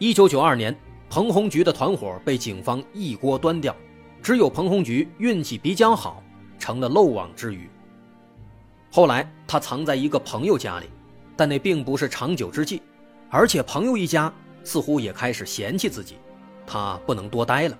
[0.00, 0.74] 一九九二年，
[1.10, 3.76] 彭红菊的团伙被警方一锅端掉，
[4.22, 6.22] 只有彭红菊运气比较好，
[6.58, 7.68] 成了漏网之鱼。
[8.90, 10.86] 后来他藏在一个朋友家里，
[11.36, 12.80] 但那并不是长久之计，
[13.28, 14.32] 而且朋友一家
[14.64, 16.16] 似乎也开始嫌弃自己，
[16.66, 17.78] 他不能多待了。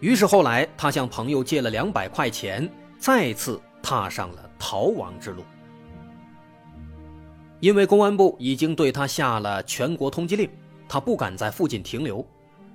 [0.00, 5.44] 于是后来他向朋友借了两百块钱，再次踏上了逃亡之路。
[7.60, 10.50] 因为公安部已经对他下了全国通缉令，
[10.92, 12.26] 他不敢在附近停留，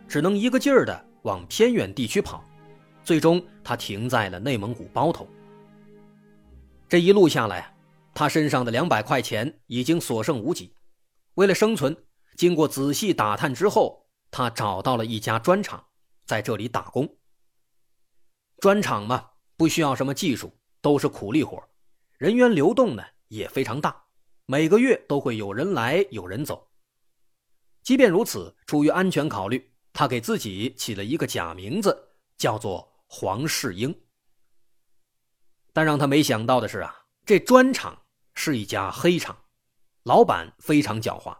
[0.07, 2.41] 只能一个劲儿的往偏远地区跑。
[3.03, 5.27] 最终，他停在了内蒙古包头。
[6.87, 7.75] 这一路下来，
[8.13, 10.73] 他身上的两百块钱已经所剩无几。
[11.33, 11.93] 为了生存，
[12.37, 15.85] 经过仔细打探之后，他找到了一家砖厂，
[16.25, 17.17] 在这里打工。
[18.59, 19.25] 砖厂嘛，
[19.57, 21.61] 不需要什么技术，都是苦力活，
[22.17, 24.01] 人员流动呢也非常大。
[24.45, 26.65] 每个月都会有人来有人走。
[27.85, 31.95] 即便如此，出于安全考虑，他给自己起了一个假名字，
[32.35, 33.95] 叫做黄世英。
[35.71, 36.95] 但让他没想到的是啊，
[37.27, 37.95] 这砖厂
[38.33, 39.37] 是一家黑厂，
[40.01, 41.37] 老板非常狡猾。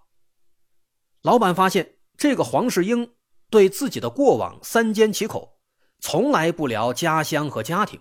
[1.24, 3.16] 老板发现这个黄世英
[3.50, 5.60] 对自己的过往三缄其口，
[6.00, 8.00] 从来不聊家乡和家庭，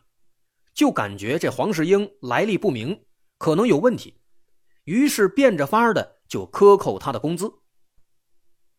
[0.75, 3.07] 就感觉这黄世英来历不明，
[3.39, 4.21] 可能有问题。
[4.85, 7.51] 于是变着法的就克扣他的工资，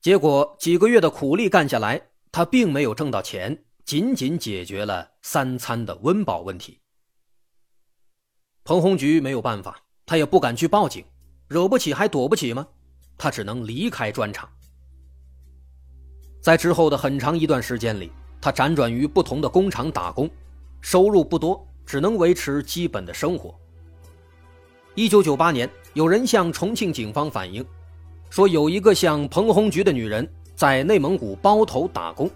[0.06, 2.00] 结果几个月的苦力干下来，
[2.32, 6.80] 他并没有挣到钱，仅仅解决了三餐的温饱问题。
[8.64, 11.04] 彭红菊没有办法，他也不敢去报警，
[11.48, 12.68] 惹不起还躲不起吗？
[13.18, 14.48] 他只能离开砖厂。
[16.40, 20.30] 在之后的很长一段时间里，他辗转于不同的工厂打工，
[20.82, 23.60] 收入不多，只能维持基本的生活。
[24.94, 25.68] 一九九八年。
[25.96, 27.66] 有人向重庆警方反映，
[28.36, 32.30] 说有一个像彭红菊的女人在内蒙古包头打工。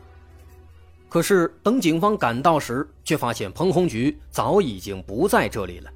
[1.09, 5.91] 可是等警方赶到时，却发现彭红菊早已经不在这里了。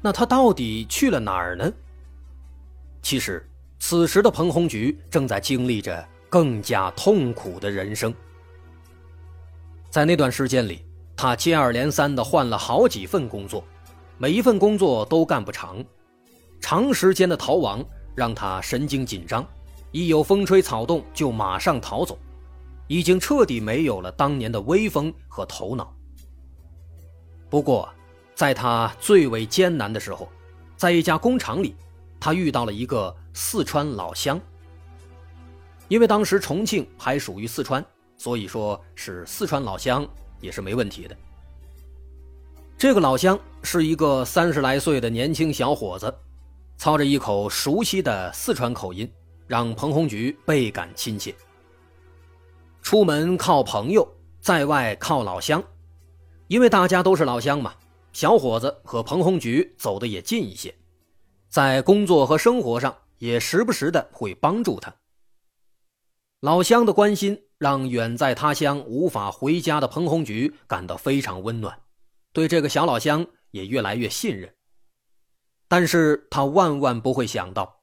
[0.00, 1.72] 那她到底去了哪儿呢？
[3.00, 3.48] 其实，
[3.78, 8.12] 此时的彭红菊正在经历着更加痛苦的人生。
[9.88, 10.84] 在那段时间里，
[11.16, 13.62] 她接二连三的换了好几份工作。
[14.18, 15.76] 每一份工作都干不长，
[16.60, 19.46] 长时间的逃亡让他神经紧张，
[19.90, 22.18] 一有风吹草动就马上逃走，
[22.86, 25.94] 已经彻底没有了当年的威风和头脑。
[27.48, 27.88] 不过，
[28.34, 30.28] 在他最为艰难的时候，
[30.76, 31.74] 在一家工厂里，
[32.18, 34.40] 他遇到了一个四川老乡。
[35.88, 37.84] 因为当时重庆还属于四川，
[38.16, 40.08] 所以说是四川老乡
[40.40, 41.14] 也是没问题的。
[42.78, 46.12] 这个老乡是一个三十来岁的年轻小伙子，
[46.82, 49.08] 操着一口熟悉的四川口音，
[49.46, 51.32] 让彭红菊倍感亲切。
[52.82, 54.04] 出门靠朋友，
[54.40, 55.62] 在外靠老乡，
[56.48, 57.72] 因为大家都是老乡嘛，
[58.12, 60.74] 小伙子和彭红菊走的也近一些，
[61.48, 64.92] 在工作和生活上也时不时的会帮助他。
[66.40, 71.78] 老乡的关心让远在他乡无法回家的彭红菊感到非常温暖。
[72.32, 74.52] 对这个小老乡也越来越信任，
[75.72, 77.82] 但是他万万不会想到，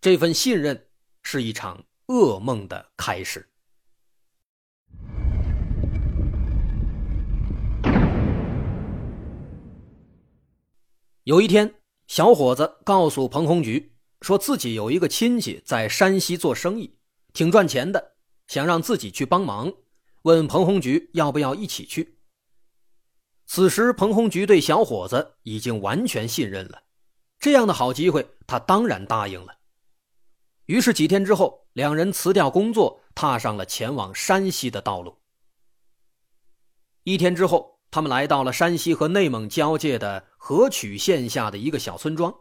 [0.00, 0.88] 这份信任
[1.22, 3.48] 是一场噩梦的开始。
[11.22, 11.72] 有一天，
[12.08, 16.98] 小伙子告诉彭红菊，说自己有一个亲戚在山西做生意，
[17.32, 18.16] 挺赚钱的，
[18.48, 19.72] 想让自己去帮忙，
[20.22, 22.18] 问彭红菊要不要一起去。
[23.46, 26.82] 此时，彭红菊对小伙子已经完全信任了，
[27.38, 29.58] 这样的好机会，他当然答应了。
[30.66, 35.16] 于是几天之后，两人辞掉工作，踏上了前往山西的道路。
[37.04, 42.34] 一天之后，他们来到了山西和内蒙交界的河曲县下的一个小村庄。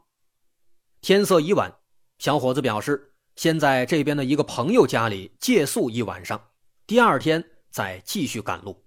[0.99, 1.73] 天色已晚，
[2.17, 6.49] 小伙子表示先在这边的一个朋友家里借宿一晚上，
[6.85, 8.83] 第二天再继续赶路。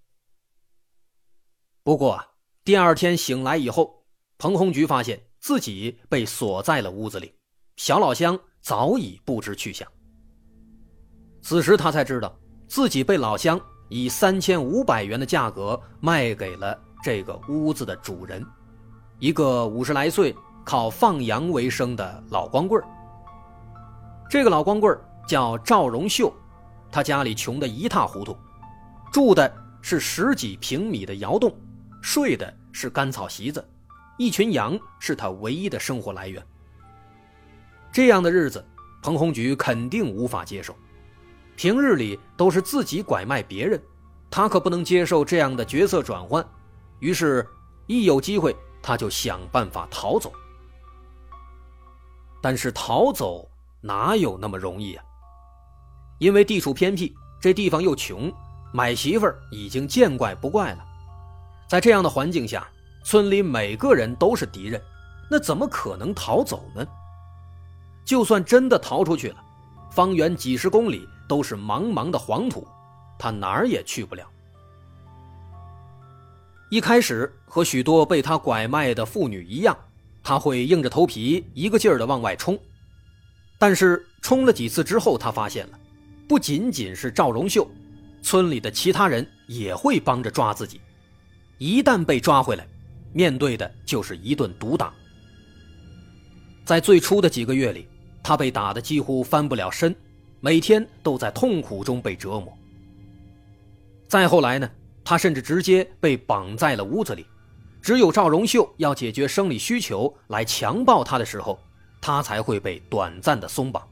[1.83, 2.23] 不过，
[2.63, 4.05] 第二天醒来以后，
[4.37, 7.35] 彭红菊发现自己被锁在了屋子里，
[7.77, 9.89] 小老乡早已不知去向。
[11.43, 12.39] 此时他才知道
[12.69, 13.59] 自己被老乡
[13.89, 18.45] 以三千五百元的价格卖给了这个屋子的主人，
[19.19, 22.83] 一个五十来岁靠放羊为生的老光棍
[24.29, 24.97] 这个老光棍
[25.27, 26.31] 叫赵荣秀，
[26.93, 28.37] 他家里穷得一塌糊涂，
[29.11, 29.51] 住的
[29.81, 31.51] 是十几平米的窑洞，
[32.03, 33.67] 睡的是干草席子，
[34.21, 36.47] 一群羊是他唯一的生活来源。
[37.91, 38.63] 这样的日子，
[39.03, 40.77] 彭红菊肯定无法接受。
[41.57, 43.83] 平日里都是自己拐卖别人，
[44.31, 46.47] 他可不能接受这样的角色转换。
[46.99, 47.49] 于是，
[47.87, 50.31] 一有机会他就想办法逃走。
[52.43, 53.51] 但是逃走
[53.81, 55.05] 哪有那么容易啊？
[56.19, 58.31] 因为地处偏僻，这地方又穷，
[58.71, 60.85] 买媳妇儿已经见怪不怪了。
[61.67, 62.69] 在这样的环境下，
[63.03, 64.81] 村里每个人都是敌人，
[65.31, 66.87] 那怎么可能逃走呢？
[68.05, 69.37] 就算真的逃出去了，
[69.91, 71.09] 方圆几十公里。
[71.31, 72.67] 都是茫茫的黄土，
[73.17, 74.29] 他哪儿也去不了。
[76.71, 79.79] 一开始和许多被他拐卖的妇女一样，
[80.25, 82.59] 他会硬着头皮一个劲儿的往外冲。
[83.61, 85.79] 但是冲了几次之后，他发现了，
[86.29, 87.65] 不仅仅是赵荣秀，
[88.23, 90.81] 村里的其他人也会帮着抓自己。
[91.59, 92.67] 一旦被抓回来，
[93.13, 94.93] 面对的就是一顿毒打。
[96.65, 97.87] 在最初的几个月里，
[98.23, 99.95] 他被打得几乎翻不了身。
[100.43, 102.57] 每天都在痛苦中被折磨。
[104.09, 104.71] 再后来呢，
[105.05, 107.27] 他甚至直接被绑在了屋子里，
[107.83, 111.59] 只有赵荣秀要解决生理需求来强暴他的时候，
[112.01, 113.87] 他才会被短暂的松绑。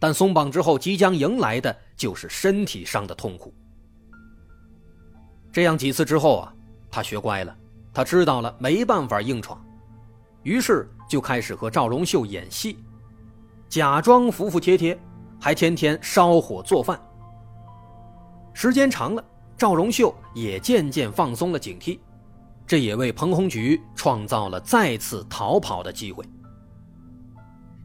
[0.00, 3.54] 但松绑之后，即将迎来的就是身体上的痛苦。
[5.52, 6.54] 这样几次之后啊，
[6.90, 7.56] 他学乖了，
[7.94, 9.58] 他知道了没办法硬闯，
[10.42, 12.76] 于是就开始和赵荣秀演戏，
[13.68, 14.98] 假装服服帖帖。
[15.40, 16.98] 还天天烧火做饭。
[18.54, 19.22] 时间长了，
[19.58, 21.98] 赵荣秀也渐渐放松了警惕，
[22.66, 26.24] 这也为彭红菊创造了再次逃跑的机会。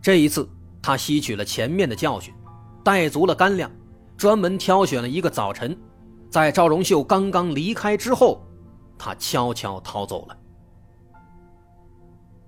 [0.02, 0.48] 这一次，
[0.82, 2.34] 他吸取了前面的教训，
[2.82, 3.70] 带足了干粮，
[4.16, 5.78] 专门挑选了一个早晨，
[6.30, 8.42] 在赵荣秀刚刚离开之后，
[9.00, 10.38] 他悄悄逃走了。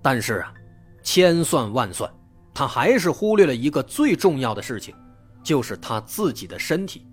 [0.00, 0.54] 但是啊，
[1.02, 2.08] 千算万算，
[2.54, 4.94] 他还是忽略了一个最重要的事情。
[5.44, 7.04] 就是他自己的身体，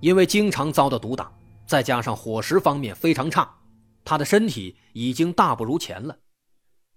[0.00, 1.32] 因为经常遭到毒打，
[1.66, 3.50] 再加上伙食方面非常差，
[4.04, 6.14] 他的身体已经大不如前了。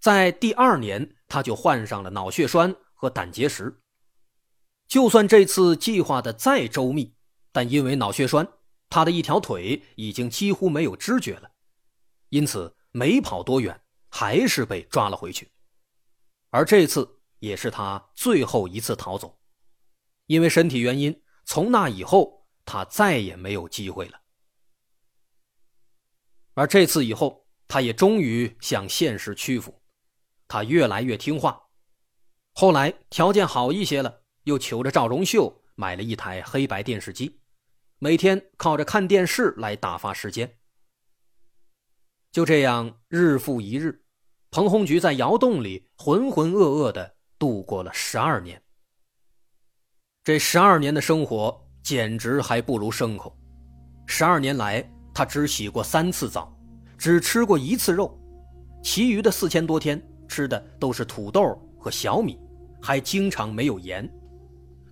[0.02, 3.74] 在第二年，他就患上了脑血栓和胆结石。
[4.90, 7.14] 就算这次计划的再周密，
[7.54, 8.46] 但因为脑血栓，
[8.90, 11.52] 他的一条腿已经几乎没有知觉了，
[12.30, 15.52] 因此没跑多远，还是被抓了回去。
[16.50, 19.40] 而这次也是他最后一次逃走。
[20.26, 24.22] 因为身体原因，从那以后他再也没有机会了。
[26.54, 29.82] 而这次以后，他也终于向现实屈服，
[30.48, 31.62] 他越来越听话。
[32.54, 37.40] 后来条件好一些了，又求着赵荣秀买了一台黑白电视机，
[38.00, 40.58] 每天靠着看电视来打发时间。
[42.32, 44.04] 就这样，日复一日，
[44.52, 48.62] 彭红菊在窑洞里浑浑噩噩的度过了十二年。
[50.24, 53.36] 这十二年的生活简直还不如牲口。
[54.06, 56.56] 十二年来，他只洗过三次澡，
[57.00, 58.16] 只吃过一次肉，
[58.84, 62.40] 其余的四千多天吃的都是土豆和小米，
[62.80, 64.08] 还经常没有盐。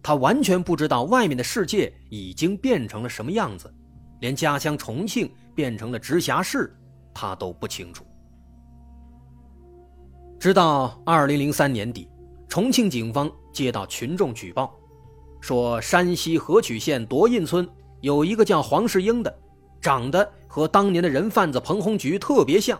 [0.05, 3.73] 他完全不知道外面的世界已经变成了什么样子，
[4.19, 6.71] 连家乡重庆变成了直辖市，
[7.11, 8.05] 他都不清楚。
[10.39, 12.07] 直到二零零三年底，
[12.47, 14.71] 重庆警方接到群众举报。
[15.41, 17.67] 说山西河曲县夺印村
[18.01, 19.39] 有一个叫黄世英的，
[19.81, 22.79] 长得和当年的人贩子彭红菊特别像。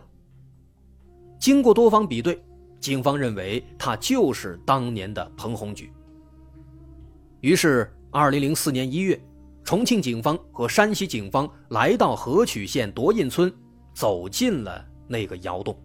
[1.39, 2.39] 经过多方比对，
[2.79, 5.91] 警方认为他就是当年的彭红菊。
[7.45, 9.21] 于是，二零零四年一月，
[9.63, 13.53] 重庆警方和山西警方来到河曲县夺印村，
[13.93, 15.79] 走进了那个窑洞。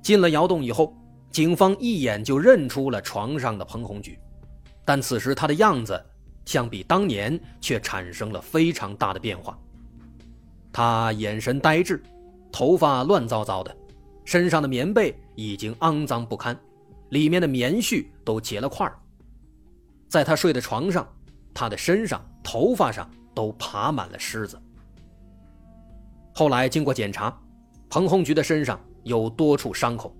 [0.00, 0.96] 进了窑洞以后，
[1.32, 4.16] 警方一眼就认出了床上的彭红菊。
[4.84, 6.00] 但此时他的样子，
[6.44, 9.58] 相比当年却产生了非常大的变化。
[10.72, 12.00] 他眼神呆滞，
[12.52, 13.76] 头发乱糟糟的，
[14.24, 16.56] 身上的棉被已经肮脏不堪，
[17.08, 18.96] 里面的棉絮都结了块儿
[20.12, 21.08] 在他睡的床上，
[21.54, 24.60] 他的身上、头发上都爬满了虱子。
[26.34, 27.34] 后来经过检查，
[27.88, 30.14] 彭红菊的身上有多处伤口，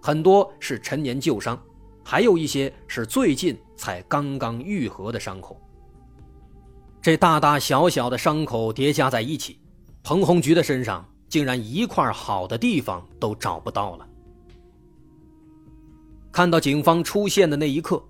[0.00, 1.60] 很多是陈年旧伤。
[2.04, 5.60] 还有一些是最近才刚刚愈合的伤口。
[7.02, 9.58] 这大大小小的伤口叠加在一起，
[10.04, 14.06] 彭红菊的身上竟然一块好的地方都找不到了。
[16.30, 18.00] 看到警方出现的那一刻，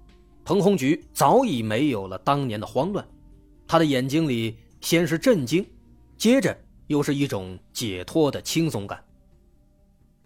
[0.45, 3.07] 彭红菊早已没有了当年的慌乱，
[3.67, 5.67] 他的眼睛里先是震惊，
[6.19, 6.57] 接着
[6.89, 9.03] 又是一种解脱的轻松感。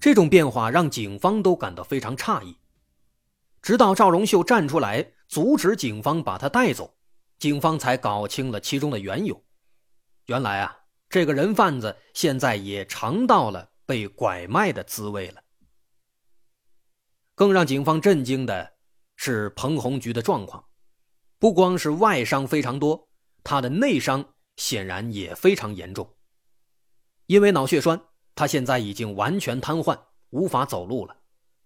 [0.00, 2.56] 这种变化让警方都感到非常诧异。
[3.62, 6.94] 直到赵荣秀站出来阻止警方把他带走，
[7.38, 9.40] 警方才搞清了其中的缘由。
[10.26, 10.76] 原来啊，
[11.08, 15.42] 这个人贩子现在也尝到了被拐卖的滋味了。
[17.34, 18.72] 更让警方震惊的
[19.20, 20.64] 是彭红菊的状况，
[21.40, 23.08] 不光是外伤非常多，
[23.42, 24.24] 他的内伤
[24.56, 26.08] 显然也非常严重。
[27.26, 28.00] 因为脑血栓，
[28.36, 29.98] 他现在已经完全瘫痪，
[30.30, 31.16] 无法走路了。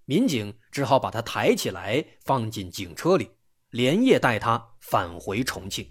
[0.06, 3.30] 民警只好把他抬起来，放进警车里，
[3.68, 5.86] 连夜带他返回重庆。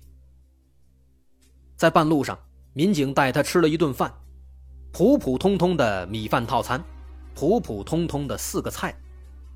[1.77, 2.38] 在半路上，
[2.74, 4.12] 民警带他吃了一顿饭，
[4.91, 6.84] 普普通通的米饭套餐，
[7.36, 9.00] 普普通通的四个菜。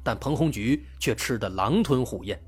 [0.05, 2.39] 但彭红菊却吃得狼吞虎咽，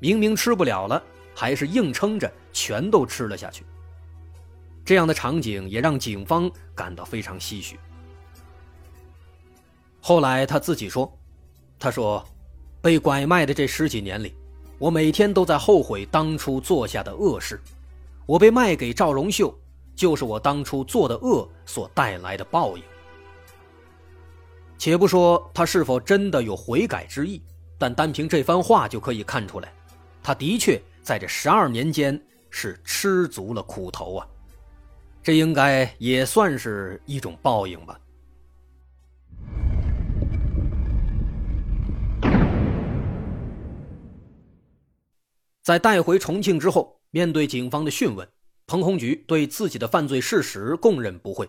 [0.00, 1.00] 明明吃不了了，
[1.36, 3.64] 还是硬撑着全都吃了下去。
[4.84, 7.78] 这样的场景也让警方感到非常唏嘘。
[10.00, 11.16] 后来他自己说
[11.78, 12.26] ：“他说，
[12.82, 14.34] 被拐卖的这十几年里，
[14.76, 17.60] 我每天都在后悔当初做下的恶事。
[18.26, 19.56] 我被卖给赵荣秀，
[19.94, 22.82] 就是我当初做的恶所带来的报应。”
[24.80, 27.42] 且不说他是否真的有悔改之意，
[27.76, 29.70] 但单凭这番话就可以看出来，
[30.22, 32.18] 他的确在这十二年间
[32.48, 34.26] 是吃足了苦头啊！
[35.22, 38.00] 这应该也算是一种报应吧。
[45.62, 48.26] 在带回重庆之后，面对警方的讯问，
[48.66, 51.46] 彭红菊对自己的犯罪事实供认不讳。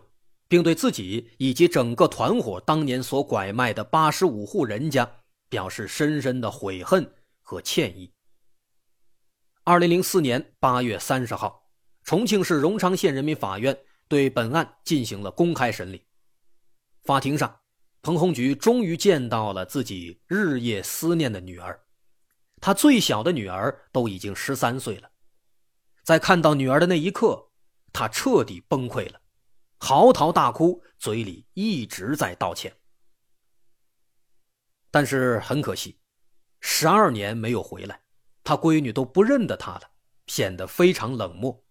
[0.51, 5.09] 并对自己以及整个团伙当年所拐卖的八十五户人家
[5.47, 8.11] 表示深深的悔恨和歉意。
[9.63, 11.69] 二零零四年八月三十号，
[12.03, 13.79] 重庆市荣昌县人民法院
[14.09, 16.05] 对本案进行了公开审理。
[17.05, 17.61] 法庭上，
[18.01, 21.79] 彭红菊终于见到了自己日夜思念的女儿，
[22.59, 25.09] 她最小的女儿都已经十三岁了。
[26.03, 27.51] 在看到女儿的那一刻，
[27.93, 29.20] 他彻底崩溃了。
[29.83, 32.71] 嚎啕大哭，嘴里一直在道歉。
[34.91, 35.97] 但是很可惜，
[36.59, 37.99] 十二年没有回来，
[38.43, 39.81] 他闺女都不认得他了，
[40.27, 41.65] 显得非常冷漠。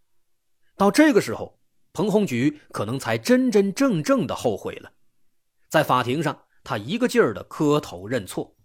[0.77, 1.61] 到这个时候，
[1.93, 4.93] 彭红菊可能才真真正正的后悔了。
[5.69, 8.57] 在法庭上，他一个劲儿的磕头认错，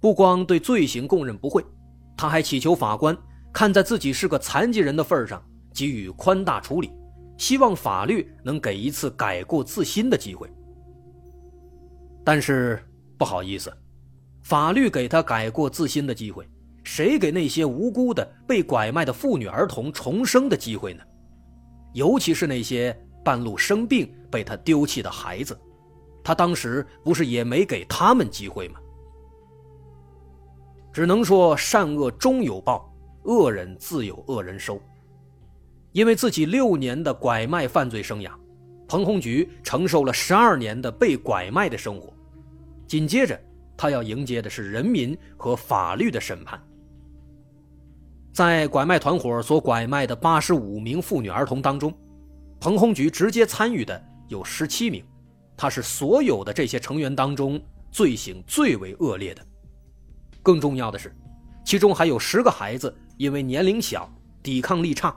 [0.00, 1.62] 不光对罪行供认不讳，
[2.16, 3.14] 他还祈求法官
[3.52, 6.90] 看在自己是个残疾人的份上，给予宽大处理。
[7.40, 10.46] 希望法律能给一次改过自新的机会，
[12.22, 12.78] 但是
[13.16, 13.72] 不好意思，
[14.42, 16.46] 法律给他改过自新的机会，
[16.84, 21.02] 谁给那些无辜的被拐卖的妇女儿童重生的机会呢？
[21.94, 22.94] 尤其是那些
[23.24, 25.58] 半路生病被他丢弃的孩子，
[26.22, 28.78] 他当时不是也没给他们机会吗？
[30.92, 34.78] 只能说善恶终有报，恶人自有恶人收。
[35.92, 38.30] 因为自己六年的拐卖犯罪生涯，
[38.86, 42.12] 彭红菊承受了十二年的被拐卖的生活，
[42.86, 43.38] 紧接着
[43.76, 46.60] 他要迎接的是人民和法律的审判。
[48.32, 51.92] 在拐卖团伙所拐卖的八十五名妇女儿童当中，
[52.60, 55.04] 彭红菊直接参与的有十七名，
[55.56, 59.44] 他是所有的这些成员当中罪行最为恶劣的。
[60.42, 61.12] 更重要的是，
[61.64, 64.08] 其中还有十个孩子因为年龄小、
[64.40, 65.14] 抵抗力差。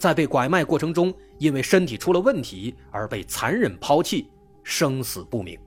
[0.00, 4.26] 在被拐卖过程中，因为身体出了问题而被残忍抛弃，
[4.64, 5.60] 生死不明。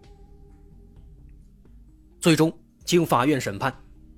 [2.20, 2.52] 最终
[2.84, 3.72] 经法院审判，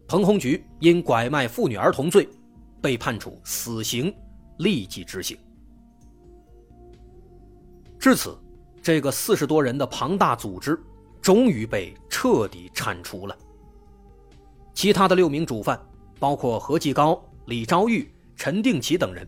[0.07, 2.29] 彭红菊因拐卖妇女儿童罪，
[2.81, 4.11] 被判处死刑，
[4.59, 5.37] 立即执行。
[7.99, 8.37] 至此，
[8.81, 10.79] 这个四十多人的庞大组织
[11.21, 13.37] 终于被彻底铲除了。
[14.73, 15.77] 其他的六名主犯，
[16.19, 19.27] 包括何继高、李昭玉、陈定奇等人。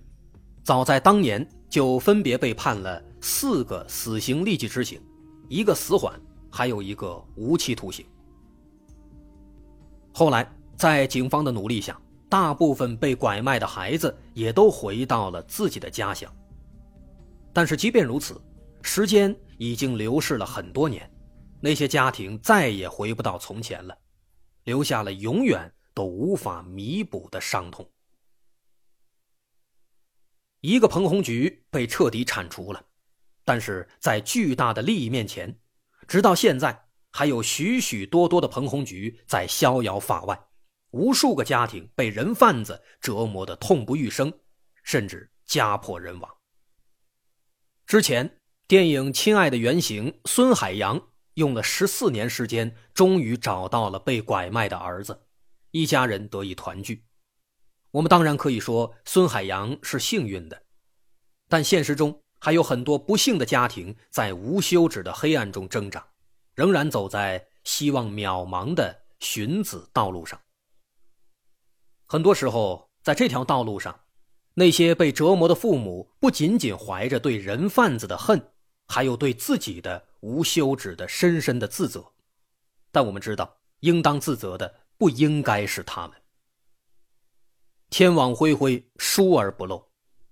[0.67, 5.01] 早在当年就分别被判了四个死刑立即执行，
[5.47, 6.19] 一个死缓，
[6.51, 8.05] 还有一个无期徒刑。
[10.11, 10.45] 后来
[10.75, 11.97] 在警方的努力下，
[12.27, 16.29] 大部分被拐卖的孩子也都回到了自己的家乡。
[17.53, 18.37] 但是即便如此，
[18.81, 21.09] 时间已经流逝了很多年，
[21.61, 23.97] 那些家庭再也回不到从前了，
[24.65, 27.89] 留下了永远都无法弥补的伤痛。
[30.61, 32.83] 一个彭红菊被彻底铲除了，
[33.45, 35.59] 但是在巨大的利益面前，
[36.07, 40.39] 直到现在还有许许多多的彭红菊在逍遥法外，
[40.91, 44.33] 无数个家庭被人贩子折磨得痛不欲生，
[44.83, 46.29] 甚至家破人亡。
[47.85, 55.27] 之前电影《亲爱的》原型孙海洋用了十四年时间，终于找到了被拐卖的儿子，
[55.71, 57.06] 一家人得以团聚。
[57.91, 60.61] 我们当然可以说孙海洋是幸运的，
[61.47, 66.05] 但现实中还有很多不幸的家庭在无休止的黑暗中挣扎，
[66.53, 70.39] 仍然走在希望渺茫的寻子道路上。
[72.05, 73.99] 很多时候，在这条道路上，
[74.53, 78.51] 那些被折磨的父母不仅仅怀着对人贩子的恨，
[78.87, 82.13] 还有对自己的无休止的深深的自责。
[82.91, 86.17] 但我们知道，应当自责的不应该是他们。
[87.89, 89.81] 天网恢恢，疏而不漏。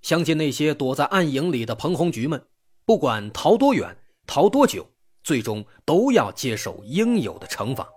[0.02, 2.42] 相信那些躲在暗影里的彭红菊们，
[2.86, 3.96] 不管逃多远、
[4.28, 4.86] 逃多久，
[5.24, 7.88] 最终都要接受应有的惩罚。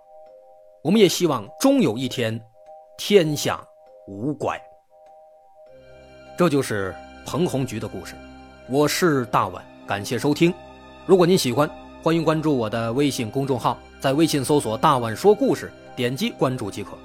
[0.83, 2.39] 我们也希望终有一天，
[2.97, 3.63] 天下
[4.07, 4.59] 无怪。
[6.37, 8.15] 这就是彭红菊的故事。
[8.69, 10.53] 我是大碗，感谢收听。
[11.05, 11.69] 如果您喜欢，
[12.01, 16.97] 欢迎关注我的微信公众号，在微信搜索“大碗说故事”，点击关注即可。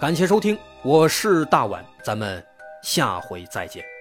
[0.00, 0.58] 感谢收听。
[0.84, 2.44] 我是大碗，咱们
[2.82, 3.91] 下回再见。